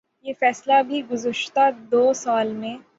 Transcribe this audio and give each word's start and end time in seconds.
یہ 0.25 0.33
فیصلہ 0.39 0.81
بھی 0.87 1.01
گزشتہ 1.11 1.69
دو 1.91 2.11
سال 2.15 2.53
میں 2.53 2.75